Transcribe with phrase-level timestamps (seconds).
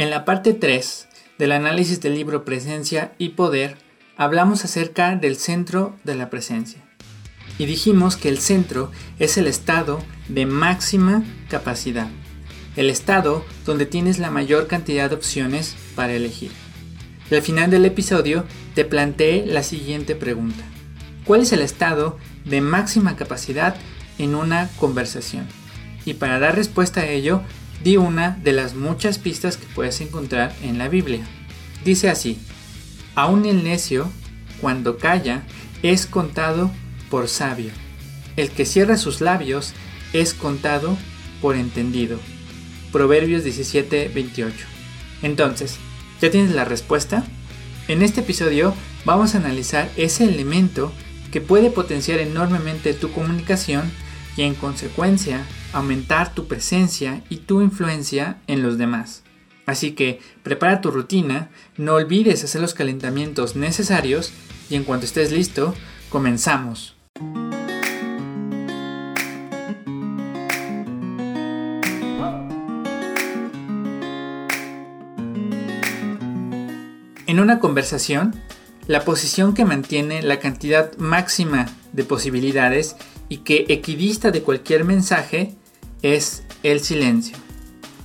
[0.00, 3.76] En la parte 3 del análisis del libro Presencia y Poder,
[4.16, 6.80] hablamos acerca del centro de la presencia.
[7.58, 12.08] Y dijimos que el centro es el estado de máxima capacidad,
[12.76, 16.50] el estado donde tienes la mayor cantidad de opciones para elegir.
[17.30, 20.64] Y al final del episodio te planteé la siguiente pregunta.
[21.26, 23.76] ¿Cuál es el estado de máxima capacidad
[24.16, 25.46] en una conversación?
[26.06, 27.42] Y para dar respuesta a ello,
[27.82, 31.26] di una de las muchas pistas que puedes encontrar en la Biblia.
[31.84, 32.38] Dice así,
[33.14, 34.10] aún el necio,
[34.60, 35.42] cuando calla,
[35.82, 36.70] es contado
[37.10, 37.70] por sabio.
[38.36, 39.72] El que cierra sus labios
[40.12, 40.96] es contado
[41.40, 42.18] por entendido.
[42.92, 44.66] Proverbios 17, 28.
[45.22, 45.76] Entonces,
[46.20, 47.24] ¿ya tienes la respuesta?
[47.88, 50.92] En este episodio vamos a analizar ese elemento
[51.32, 53.90] que puede potenciar enormemente tu comunicación
[54.36, 59.22] y en consecuencia aumentar tu presencia y tu influencia en los demás.
[59.66, 64.32] Así que prepara tu rutina, no olvides hacer los calentamientos necesarios
[64.68, 65.74] y en cuanto estés listo,
[66.08, 66.96] comenzamos.
[77.26, 78.34] En una conversación,
[78.88, 82.96] la posición que mantiene la cantidad máxima de posibilidades
[83.30, 85.56] y que equidista de cualquier mensaje
[86.02, 87.38] es el silencio.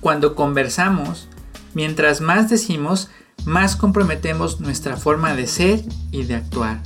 [0.00, 1.28] Cuando conversamos,
[1.74, 3.10] mientras más decimos,
[3.44, 6.82] más comprometemos nuestra forma de ser y de actuar.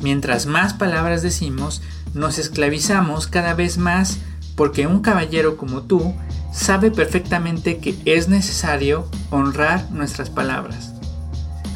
[0.00, 1.82] Mientras más palabras decimos,
[2.14, 4.18] nos esclavizamos cada vez más
[4.54, 6.14] porque un caballero como tú
[6.52, 10.92] sabe perfectamente que es necesario honrar nuestras palabras.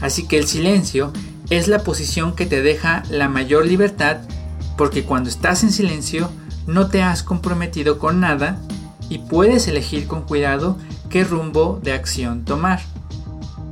[0.03, 1.11] Así que el silencio
[1.49, 4.19] es la posición que te deja la mayor libertad
[4.77, 6.31] porque cuando estás en silencio
[6.67, 8.59] no te has comprometido con nada
[9.09, 10.77] y puedes elegir con cuidado
[11.09, 12.81] qué rumbo de acción tomar.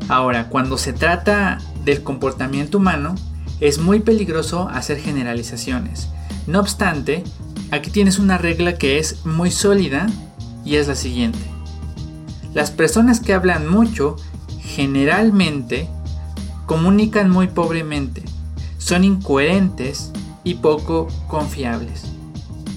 [0.08, 3.14] Ahora, cuando se trata del comportamiento humano,
[3.60, 6.08] es muy peligroso hacer generalizaciones.
[6.46, 7.24] No obstante,
[7.70, 10.06] aquí tienes una regla que es muy sólida
[10.64, 11.38] y es la siguiente.
[12.52, 14.16] Las personas que hablan mucho
[14.60, 15.88] generalmente
[16.66, 18.22] comunican muy pobremente,
[18.78, 20.12] son incoherentes
[20.44, 22.04] y poco confiables.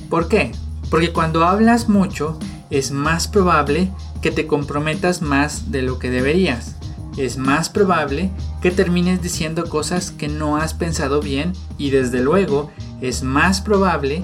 [0.10, 0.52] ¿Por qué?
[0.90, 2.40] Porque cuando hablas mucho
[2.70, 3.92] es más probable
[4.22, 6.76] que te comprometas más de lo que deberías.
[7.18, 12.72] Es más probable que termines diciendo cosas que no has pensado bien y desde luego
[13.02, 14.24] es más probable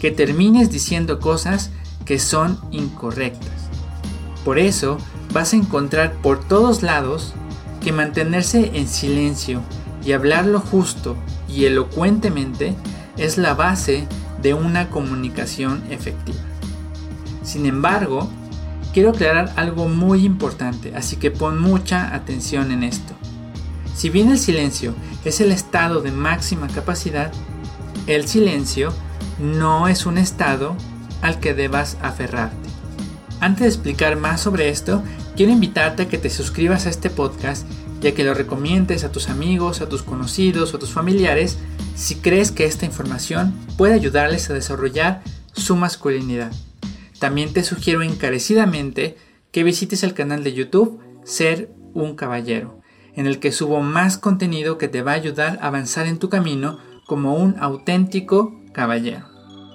[0.00, 1.70] que termines diciendo cosas
[2.04, 3.70] que son incorrectas.
[4.44, 4.98] Por eso
[5.32, 7.32] vas a encontrar por todos lados
[7.80, 9.62] que mantenerse en silencio
[10.04, 11.16] y hablar lo justo
[11.54, 12.74] y elocuentemente
[13.16, 14.06] es la base
[14.42, 16.38] de una comunicación efectiva.
[17.42, 18.28] Sin embargo,
[18.92, 23.14] quiero aclarar algo muy importante, así que pon mucha atención en esto.
[23.94, 24.94] Si bien el silencio
[25.24, 27.32] es el estado de máxima capacidad,
[28.06, 28.92] el silencio
[29.38, 30.76] no es un estado
[31.22, 32.68] al que debas aferrarte.
[33.40, 35.02] Antes de explicar más sobre esto,
[35.36, 37.66] quiero invitarte a que te suscribas a este podcast
[38.04, 41.58] y a que lo recomiendes a tus amigos, a tus conocidos a tus familiares
[41.96, 45.22] si crees que esta información puede ayudarles a desarrollar
[45.54, 46.52] su masculinidad.
[47.18, 49.16] También te sugiero encarecidamente
[49.52, 52.80] que visites el canal de YouTube Ser un Caballero,
[53.14, 56.28] en el que subo más contenido que te va a ayudar a avanzar en tu
[56.28, 59.26] camino como un auténtico caballero.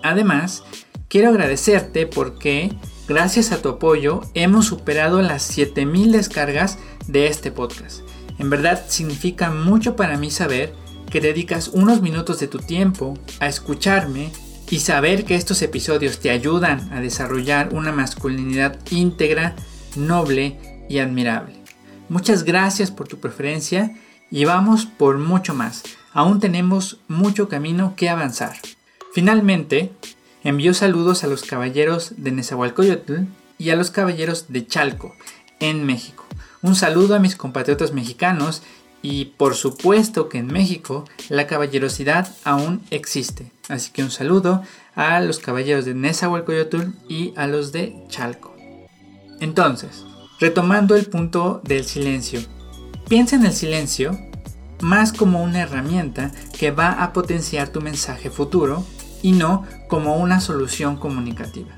[0.03, 0.63] Además,
[1.07, 2.75] quiero agradecerte porque
[3.09, 8.01] Gracias a tu apoyo hemos superado las 7000 descargas de este podcast.
[8.39, 10.73] En verdad significa mucho para mí saber
[11.11, 14.31] que dedicas unos minutos de tu tiempo a escucharme
[14.69, 19.55] y saber que estos episodios te ayudan a desarrollar una masculinidad íntegra,
[19.95, 21.55] noble y admirable.
[22.07, 23.95] Muchas gracias por tu preferencia
[24.31, 25.83] y vamos por mucho más.
[26.13, 28.55] Aún tenemos mucho camino que avanzar.
[29.13, 29.91] Finalmente,
[30.43, 33.25] envió saludos a los caballeros de Nezahualcóyotl
[33.57, 35.15] y a los caballeros de Chalco,
[35.59, 36.25] en México.
[36.61, 38.61] Un saludo a mis compatriotas mexicanos
[39.01, 43.51] y por supuesto que en México la caballerosidad aún existe.
[43.69, 44.63] Así que un saludo
[44.95, 48.53] a los caballeros de Nezahualcóyotl y a los de Chalco.
[49.39, 50.03] Entonces,
[50.39, 52.41] retomando el punto del silencio.
[53.07, 54.17] Piensa en el silencio
[54.81, 58.85] más como una herramienta que va a potenciar tu mensaje futuro
[59.21, 61.73] y no como una solución comunicativa.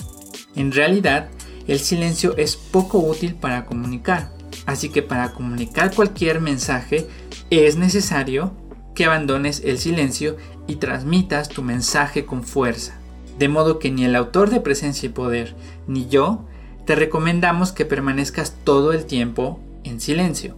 [0.55, 1.29] En realidad,
[1.67, 4.31] el silencio es poco útil para comunicar,
[4.65, 7.07] así que para comunicar cualquier mensaje
[7.49, 8.53] es necesario
[8.95, 10.37] que abandones el silencio
[10.67, 12.97] y transmitas tu mensaje con fuerza.
[13.39, 15.55] De modo que ni el autor de Presencia y Poder
[15.87, 16.45] ni yo
[16.85, 20.55] te recomendamos que permanezcas todo el tiempo en silencio.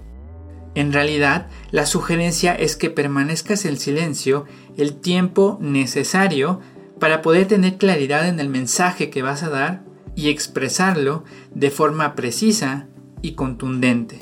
[0.75, 4.45] En realidad, la sugerencia es que permanezcas en silencio
[4.75, 6.61] el tiempo necesario
[6.99, 9.83] para poder tener claridad en el mensaje que vas a dar
[10.15, 11.23] y expresarlo
[11.53, 12.87] de forma precisa
[13.23, 14.19] y contundente.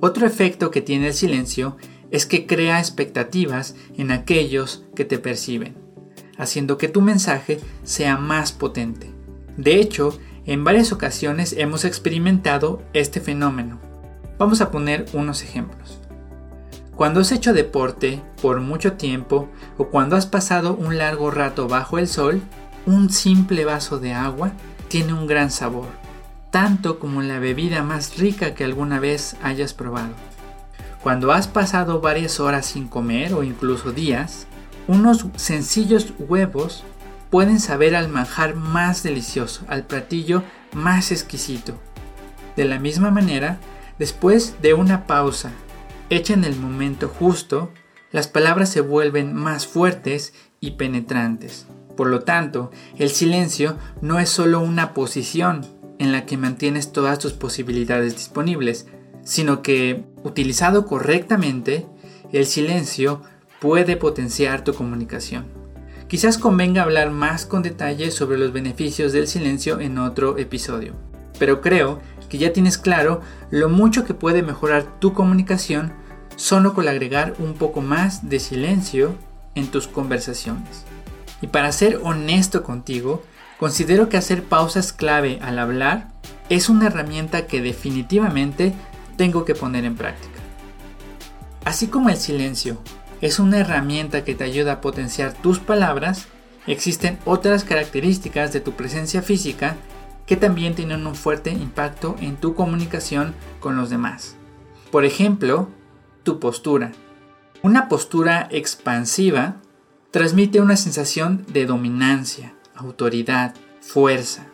[0.00, 1.78] Otro efecto que tiene el silencio
[2.10, 5.74] es que crea expectativas en aquellos que te perciben,
[6.36, 9.10] haciendo que tu mensaje sea más potente.
[9.56, 13.80] De hecho, en varias ocasiones hemos experimentado este fenómeno.
[14.36, 16.00] Vamos a poner unos ejemplos.
[16.96, 19.48] Cuando has hecho deporte por mucho tiempo
[19.78, 22.42] o cuando has pasado un largo rato bajo el sol,
[22.86, 24.52] un simple vaso de agua
[24.88, 25.88] tiene un gran sabor,
[26.54, 30.14] tanto como la bebida más rica que alguna vez hayas probado.
[31.02, 34.46] Cuando has pasado varias horas sin comer o incluso días,
[34.86, 36.84] unos sencillos huevos
[37.28, 41.74] pueden saber al manjar más delicioso, al platillo más exquisito.
[42.54, 43.58] De la misma manera,
[43.98, 45.50] después de una pausa
[46.08, 47.72] hecha en el momento justo,
[48.12, 51.66] las palabras se vuelven más fuertes y penetrantes.
[51.96, 55.66] Por lo tanto, el silencio no es solo una posición
[55.98, 58.86] en la que mantienes todas tus posibilidades disponibles,
[59.22, 61.86] sino que, utilizado correctamente,
[62.32, 63.22] el silencio
[63.60, 65.46] puede potenciar tu comunicación.
[66.08, 70.94] Quizás convenga hablar más con detalle sobre los beneficios del silencio en otro episodio,
[71.38, 73.20] pero creo que ya tienes claro
[73.50, 75.92] lo mucho que puede mejorar tu comunicación
[76.36, 79.14] solo con agregar un poco más de silencio
[79.54, 80.84] en tus conversaciones.
[81.40, 83.22] Y para ser honesto contigo,
[83.58, 86.08] considero que hacer pausas clave al hablar
[86.48, 88.74] es una herramienta que definitivamente
[89.16, 90.40] tengo que poner en práctica.
[91.64, 92.78] Así como el silencio
[93.20, 96.26] es una herramienta que te ayuda a potenciar tus palabras,
[96.66, 99.76] existen otras características de tu presencia física
[100.26, 104.36] que también tienen un fuerte impacto en tu comunicación con los demás.
[104.90, 105.68] Por ejemplo,
[106.22, 106.92] tu postura.
[107.62, 109.56] Una postura expansiva
[110.10, 114.46] transmite una sensación de dominancia, autoridad, fuerza,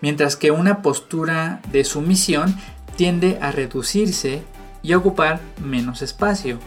[0.00, 2.56] mientras que una postura de sumisión
[2.96, 4.42] tiende a reducirse
[4.82, 6.58] y a ocupar menos espacio.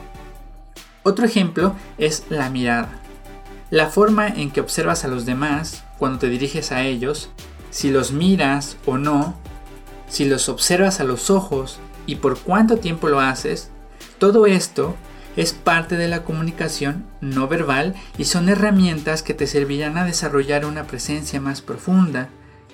[1.04, 2.90] Otro ejemplo es la mirada.
[3.70, 7.30] La forma en que observas a los demás cuando te diriges a ellos,
[7.70, 9.36] si los miras o no,
[10.08, 13.70] si los observas a los ojos y por cuánto tiempo lo haces,
[14.18, 14.96] todo esto
[15.36, 20.66] es parte de la comunicación no verbal y son herramientas que te servirán a desarrollar
[20.66, 22.30] una presencia más profunda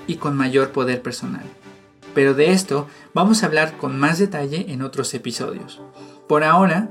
[0.07, 1.45] y con mayor poder personal.
[2.13, 5.81] Pero de esto vamos a hablar con más detalle en otros episodios.
[6.27, 6.89] Por ahora,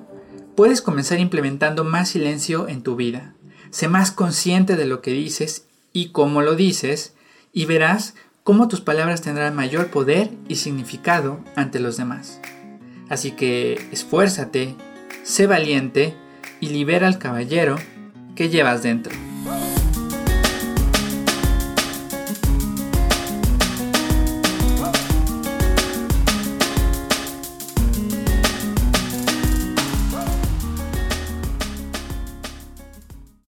[0.56, 3.34] puedes comenzar implementando más silencio en tu vida.
[3.70, 7.14] Sé más consciente de lo que dices y cómo lo dices
[7.52, 12.40] y verás cómo tus palabras tendrán mayor poder y significado ante los demás.
[13.08, 14.76] Así que esfuérzate
[15.22, 16.14] sé valiente
[16.60, 17.76] y libera al caballero
[18.34, 19.29] que llevas dentro.